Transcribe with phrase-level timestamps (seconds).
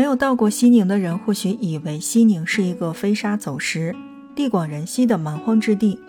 [0.00, 3.94] 没有到过西宁的人，或许以为西宁是一个飞沙走石、
[4.34, 6.00] 地广人稀的蛮荒之地。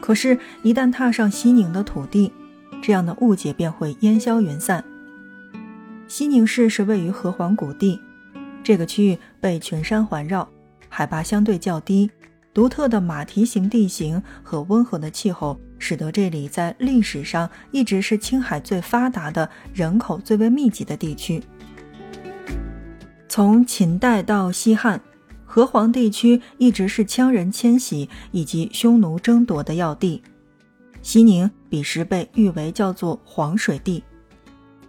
[0.00, 2.32] 可是，一旦踏上西宁的土地，
[2.82, 4.84] 这样的误解便会烟消云散。
[6.08, 8.00] 西宁市是位于河湟谷地，
[8.64, 10.48] 这个区域被群山环绕，
[10.88, 12.10] 海拔相对较低，
[12.52, 21.40] 独特的马蹄形地形和温和的气候，使得这里在历史上一直是青海最发达的、人口最为密集的地区。
[23.34, 25.00] 从秦代到西汉，
[25.44, 30.22] 河湟地区一直是羌人迁徙以及匈奴争夺的要地。
[31.02, 34.04] 西宁彼时被誉为叫做“黄水地”。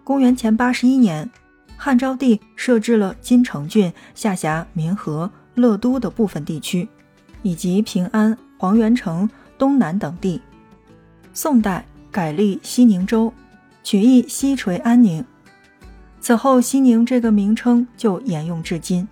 [0.06, 1.28] 公元前八十一年，
[1.76, 6.88] 汉昭帝设置了金城郡下辖民和、乐都的部分地区，
[7.42, 9.28] 以及平安、黄元城、
[9.58, 10.40] 东南等地。
[11.34, 13.34] 宋代改立西宁州，
[13.84, 15.26] 取意西垂安宁。
[16.26, 19.08] 此后，西宁这个名称就沿用至今。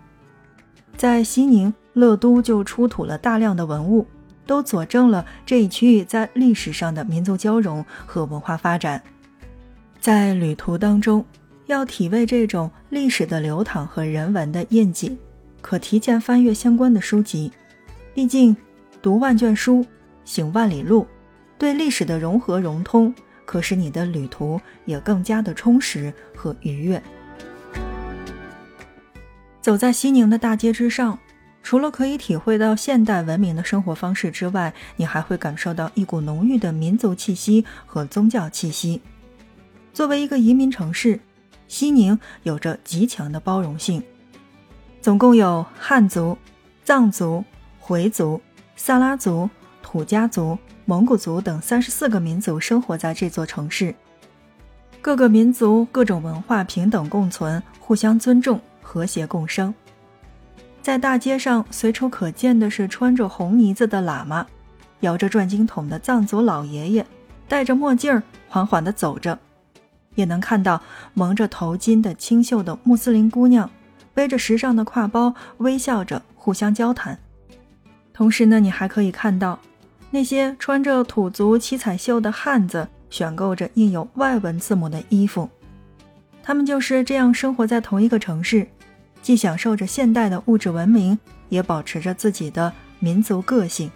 [0.98, 4.08] 在西宁乐都就出土了大量的文物，
[4.48, 9.00] 都佐证了这一区域在历史上的民族交融和文化发展。
[10.00, 11.24] 在旅途当中，
[11.68, 15.16] 要体味这种历史的流淌和人文的印记，
[15.62, 17.52] 可提前翻阅相关的书籍。
[18.16, 18.58] 毕竟，
[19.04, 19.86] 读万卷书，
[20.26, 21.06] 行万里路，
[21.60, 23.14] 对历史的融合融通。
[23.46, 27.02] 可使你的旅途也更加的充实和愉悦。
[29.62, 31.18] 走在西宁的大街之上，
[31.62, 39.02] 除了可以体会到现代文明的生活方式之外，你还会感受到一股浓郁的民族气息和宗教气息。
[39.94, 41.20] 作为一个移民城市，
[41.68, 44.04] 西宁有着极强的包容性，
[45.02, 46.38] 总共有汉族、
[46.84, 47.46] 藏族、
[47.80, 48.42] 回族、
[48.76, 49.50] 萨拉族、
[49.94, 50.58] 土家族。
[50.86, 53.94] 蒙古族等三十四个民族生活在这座城市，
[55.00, 59.72] 各个民族、各种文化平等共存，互相尊重，和谐共生。
[60.82, 64.48] 在大街上，随处可见的是穿着红呢子的喇嘛，
[65.02, 67.06] 摇着转经筒的藏族老爷爷，
[67.48, 69.38] 戴着墨镜缓缓地走着；
[70.16, 70.82] 也能看到
[71.14, 73.70] 蒙着头巾的清秀的穆斯林姑娘，
[74.12, 77.18] 背着时尚的挎包，微笑着互相交谈。
[78.12, 79.58] 同时呢，你还可以看到。
[80.14, 85.50] 那些穿着土族七彩绣的汉子选购着印有外文字母的衣服，
[86.44, 88.68] 他们就是这样生活在同一个城市，
[89.24, 91.18] 既享受着现代的物质文明，
[91.50, 93.90] 也保持着自己的民族个性。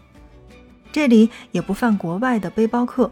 [0.92, 3.12] 这里也不犯国外的背包客，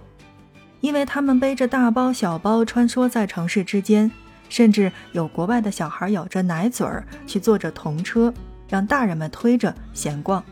[0.82, 4.12] 因为他们背着大包小包穿梭在城市之间，
[4.50, 8.34] 甚至有国外的小孩咬着奶嘴儿去坐着童车，
[8.68, 10.44] 让大人们推着闲逛。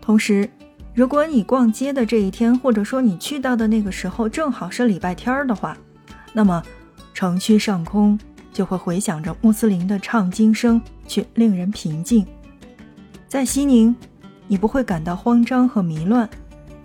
[0.00, 0.48] 同时。
[0.96, 5.76] 如果你逛街的这一天，或者说你去到的那个时候正好是礼拜天儿的话，
[6.32, 6.62] 那么
[7.12, 8.18] 城区上空
[8.50, 12.26] 就会回响着穆斯林的唱经声，却令人平静。
[13.28, 13.94] 在西宁，
[14.48, 16.26] 你不会感到慌张和迷乱，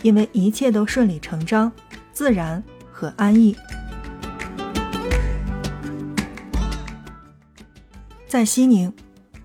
[0.02, 1.72] 因为一切都顺理成章、
[2.12, 2.62] 自然
[2.92, 3.56] 和安逸。
[8.28, 8.92] 在西宁，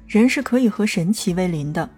[0.09, 1.89] 人是可以和神奇为邻的。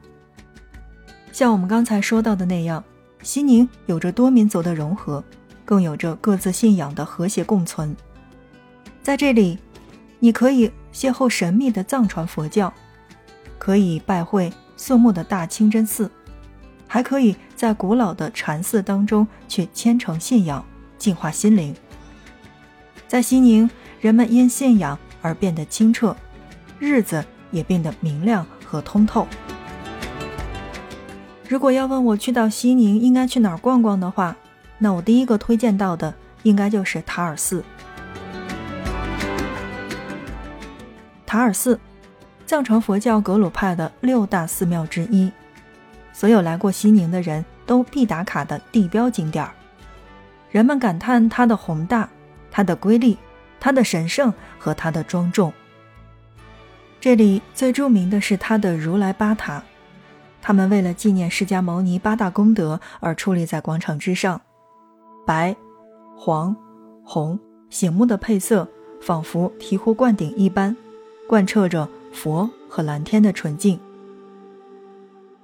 [1.39, 2.83] 像我们刚才说到的那样，
[3.23, 5.23] 西宁有着多民族的融合，
[5.65, 7.97] 更有着各自信仰的和谐共存。
[9.05, 9.57] 在这里，
[10.19, 12.75] 你可以邂逅神秘的藏传佛教，
[13.57, 16.11] 可以拜会肃穆的大清真寺，
[16.89, 20.65] 还可以在古老的禅寺当中去虔诚信仰，
[20.99, 21.73] 净化心灵。
[23.07, 26.17] 在西宁，人们因信仰而变得清澈，
[26.81, 29.25] 日子也变得明亮和通透。
[31.49, 34.37] 如果要问我去到西宁应该去哪儿逛逛的话，
[34.77, 37.65] 那我第一个推荐到的应该就是塔尔寺。
[41.25, 41.81] 塔尔寺，
[42.45, 45.33] 藏传佛教格鲁派的六大寺庙之一，
[46.13, 49.55] 所有来过西宁的人都必打卡的地标景点儿。
[50.51, 52.07] 人们感叹它的宏大、
[52.51, 53.17] 它的瑰丽、
[53.59, 55.51] 它的神圣和它的庄重。
[57.01, 59.63] 这里最著名的是它的如来巴塔。
[60.49, 64.41] 他们为了纪念释迦牟尼八大功德而矗立在广场之上，
[65.27, 65.55] 白、
[66.17, 66.57] 黄、
[67.05, 68.67] 红醒目的配色，
[68.99, 70.75] 仿佛醍醐灌顶一般，
[71.29, 73.79] 贯彻着佛和蓝天的纯净。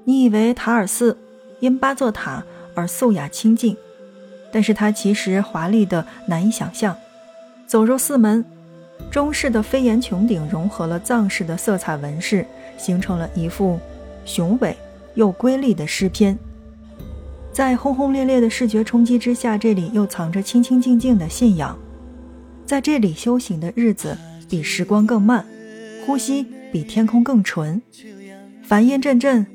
[0.05, 1.19] 你以为塔尔寺
[1.61, 2.43] 因八座塔
[2.75, 3.77] 而素雅清净，
[4.51, 6.97] 但是它其实华丽的难以想象。
[7.67, 8.43] 走入寺门，
[9.11, 12.47] 中式的飞檐穹顶融合了藏式的色彩纹饰，
[12.79, 13.79] 形成了一幅
[14.25, 14.75] 雄伟。
[15.15, 16.39] 又瑰丽的诗篇，
[17.53, 21.79] 在轰轰烈烈的视觉冲击之下，这里又藏着清清静静的信仰。
[22.67, 24.17] 在这里修行的日子
[24.49, 25.47] 比时光更慢，
[26.07, 27.81] 呼吸比天空更纯，
[28.63, 29.47] 梵音阵阵，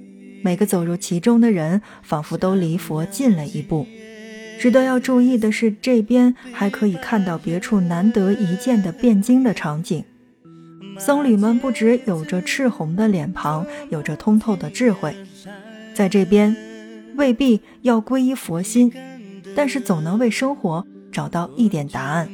[0.43, 3.85] 每个走入其中的人仿佛都离佛近了一步。
[4.59, 10.03] 值得要注意的是，这边还可以看到别处难得一见的辩经的场景。
[10.99, 15.15] 僧侣们不只有着赤红的脸庞，有着通透的智慧，
[15.95, 16.55] 在这边
[17.15, 18.91] 未必要皈依佛心，
[19.55, 22.29] 但是总能为生活找到一点答案。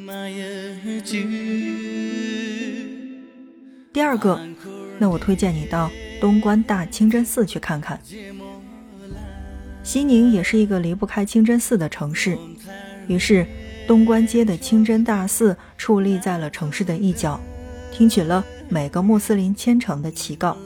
[3.93, 4.41] 第二个，
[4.97, 5.89] 那我推荐你到
[6.19, 7.99] 东关大清真寺去看看。
[9.83, 12.35] 西宁也是一个离不开清真寺的城市，
[13.07, 13.45] 于是
[13.87, 17.39] 东关街的清真大寺矗立在了城市的一角，
[17.91, 20.57] 听取了每个穆斯林虔诚的祈告。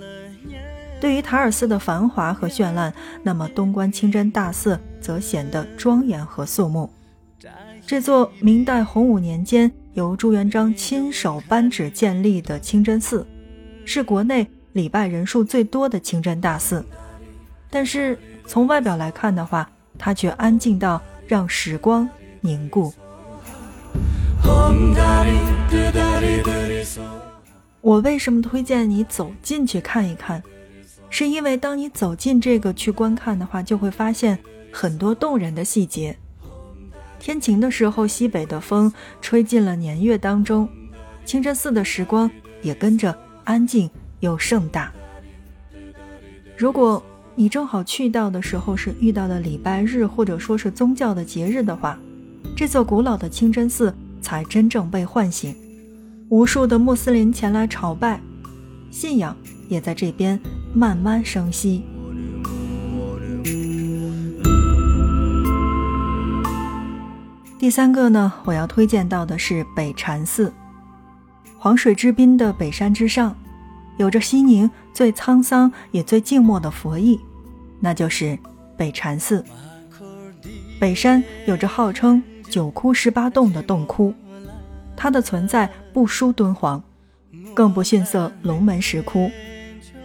[1.00, 2.94] 对于塔尔寺的繁华和绚烂，
[3.24, 6.90] 那么东关清真大寺则显得庄严和肃穆。
[7.86, 13.25] 这座明代洪武年间由朱元璋亲手颁旨建立的清真寺，
[13.86, 16.86] 是国内礼拜人数最多的清真大寺，
[17.69, 18.18] 但是。
[18.50, 22.10] 从外表来看的话，它却安静到让时光
[22.42, 22.92] 凝固。
[27.81, 30.44] 我为什么推荐你走进去看一看？
[31.10, 34.38] 是因为当你走进这个去观看的话，就会发现
[34.72, 36.18] 很多动人的细节。
[37.20, 40.68] 天晴的时候，西北的风吹进了年月当中，
[41.26, 42.30] 清真寺的时光
[42.62, 43.90] 也跟着安静
[44.20, 44.92] 又盛大。
[46.58, 47.04] 如果。
[47.36, 51.98] 你正好去到的时候是遇到了礼拜日，或者说是宗教的节日的话，
[52.54, 55.56] 这座古老的清真寺才真正被唤醒，
[56.30, 58.22] 无数的穆斯林前来朝拜，
[58.92, 59.36] 信仰
[59.68, 60.40] 也在这边
[60.76, 61.84] 慢慢生息。
[67.58, 70.54] 第三个呢，我要推荐到的是北禅寺，
[71.58, 73.36] 黄水之滨的北山之上，
[73.98, 77.20] 有着西宁最沧桑也最静默的佛意。
[77.80, 78.38] 那就是
[78.78, 79.44] 北禅寺。
[80.80, 82.22] 北山有着号称
[82.52, 84.14] “九窟十八洞”的洞窟，
[85.01, 86.84] 它的存在不输敦煌，
[87.54, 89.31] 更不逊色龙门石窟。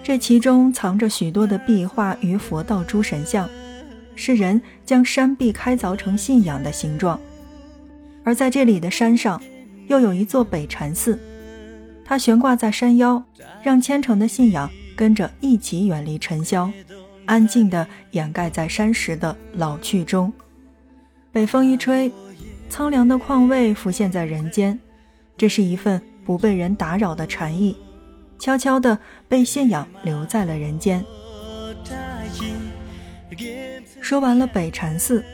[0.05, 3.49] 这其中藏着许多的壁画与佛道诸神像，
[4.15, 7.19] 是人将山壁开凿成信仰的形状。
[8.23, 9.43] 而在这里的山上，
[9.89, 11.19] 又有一座北禅寺，
[12.05, 13.21] 它悬挂在山腰，
[13.65, 16.71] 让虔诚的信仰跟着一起远离尘嚣。
[17.27, 20.33] 安静地掩盖在山石的老去中，
[21.33, 22.13] 北风一吹，
[22.69, 24.79] 苍凉的况味浮现在人间。
[25.37, 27.77] 这是一份不被人打扰的禅意，
[28.39, 28.99] 悄悄地
[29.29, 31.05] 被信仰留在了人间。
[34.01, 35.25] 说完了北禅寺，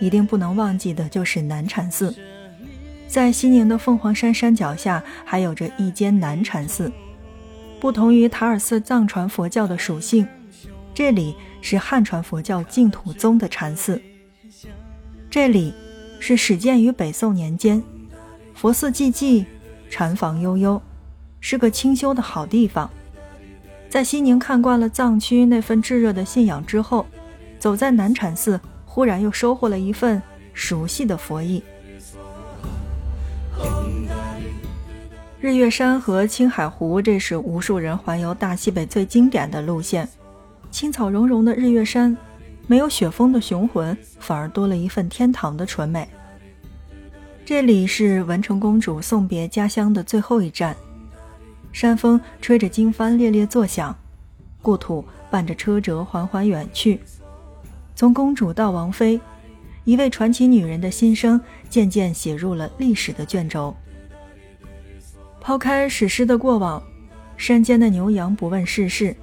[0.00, 2.14] 一定不能忘记的就是南禅寺。
[3.06, 6.92] 在西宁的凤凰山山脚下，还有着一间南禅寺。
[7.80, 10.26] 不同于塔尔寺藏传佛教的属性。
[10.94, 14.02] 这里是汉传佛教净土宗的禅寺，
[15.30, 15.72] 这里
[16.18, 17.80] 是始建于北宋年间，
[18.58, 19.44] 佛寺寂寂，
[19.88, 20.82] 禅房悠悠，
[21.38, 22.90] 是个清修的好地方。
[23.88, 27.06] 在西宁看惯了藏区那份炙热的信仰之后，
[27.60, 30.20] 走在南禅寺，忽然又收获了一份
[30.52, 31.62] 熟悉的佛意。
[35.40, 40.08] 日月山和青海湖，这是无数人环游大西北最经典的路线。
[40.72, 42.16] 青草茸茸的日月山，
[42.66, 46.08] 没有雪峰的雄浑，反而多了一份天堂的纯美。
[47.48, 50.76] 这里是文成公主送别家乡的最后一站，
[51.72, 53.96] 山风吹着经幡猎猎作响，
[54.60, 57.00] 故土伴着车辙缓缓远去。
[57.94, 59.18] 从公主到王妃，
[59.84, 61.40] 一位传奇女人的心声
[61.70, 63.74] 渐渐写入了历史的卷轴。
[65.40, 66.82] 抛开史诗的过往，
[67.38, 69.16] 山间的牛羊不问世事。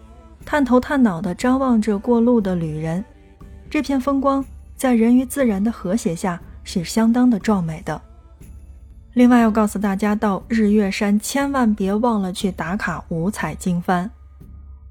[0.44, 3.06] 探头探脑地张望着过路的旅人，
[3.70, 4.44] 这片风光
[4.76, 8.02] 在人与自然的和谐下是相当的壮美的。
[9.16, 14.10] 另外要告诉大家，到日月山千万别忘了去打卡五彩经幡，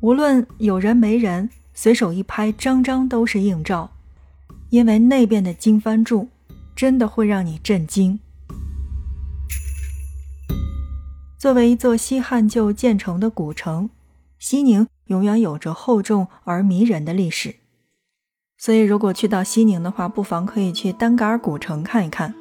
[0.01, 3.91] 无论有人没人，随手一拍，张张都是映照，
[4.71, 6.31] 因为那边的经幡柱
[6.75, 8.19] 真的会让你震惊。
[11.39, 13.91] 作为一座西汉就建成的古城，
[14.39, 14.87] 西宁。
[15.09, 17.57] 永远有着厚重而迷人的历史，
[18.57, 22.35] 所以如果去到西宁的话，不妨可以去丹嘎尔古城看一看。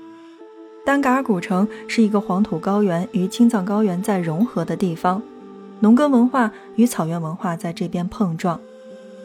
[0.85, 5.21] 丹嘎尔古城是一个黄土高原与青藏高原在融合的地方，
[5.79, 8.59] 农耕文化与草原文化在这边碰撞，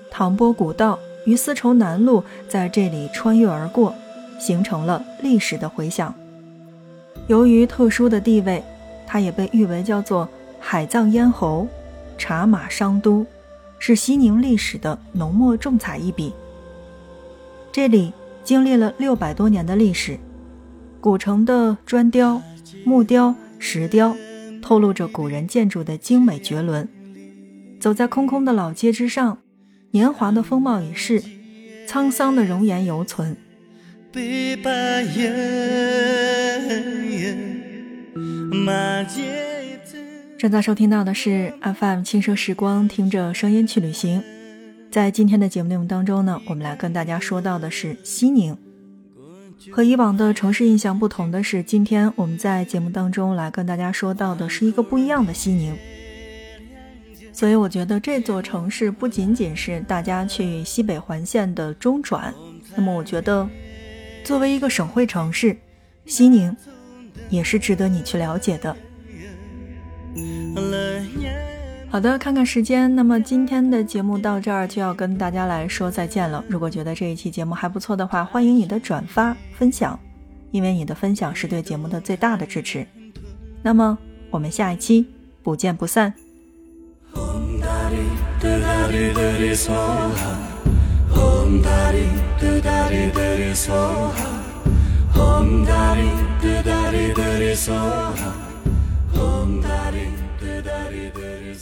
[0.09, 0.97] 唐波古道
[1.27, 3.93] 与丝绸南路在这里穿越而过，
[4.39, 6.15] 形成了历史的回响。
[7.27, 8.63] 由于特殊的地位，
[9.05, 10.29] 它也被誉为叫做
[10.61, 11.67] 海藏咽喉。
[12.17, 13.27] 茶马商都，
[13.79, 16.33] 是西宁历史的浓墨重彩一笔。
[17.71, 18.13] 这里
[18.43, 20.19] 经历了六百多年的历史，
[21.01, 22.43] 古城的砖雕、
[22.85, 24.17] 木雕、石雕，
[24.61, 26.89] 透露着古人建筑的精美绝伦。
[27.79, 29.39] 走在空空的老街之上，
[29.93, 31.23] 年华的风貌已逝，
[31.87, 33.37] 沧桑的容颜犹存。
[40.37, 44.21] 正在收听到的是 FM 轻奢时光，听着声音去旅行。
[44.91, 48.57] 在今天的节目内容当中呢，我们来跟大家说到的是西宁。
[49.73, 55.77] 和以往的城市印象不同的是，今天我们在节目当中来跟大家说到的是一个不一样的西宁。
[57.33, 62.35] 所以我觉得这座城市不仅仅是大家去西北环线的中转，
[62.75, 63.49] 那么我觉得，
[64.25, 65.57] 作为一个省会城市，
[66.07, 66.57] 西宁
[67.29, 68.77] 也是值得你去了解的。
[71.91, 76.45] 好的，看看时间，那么今天的节目到这儿就要跟大家来说再见了。
[76.47, 79.99] 如果觉得这一期节目还不错的话，欢迎你的转发分享，
[80.51, 82.87] 因为你的分享是对节目的最大的支持。
[83.63, 83.97] 那么
[84.31, 85.07] 我们下一期
[85.43, 86.13] 不见不散。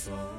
[0.06, 0.35] slow.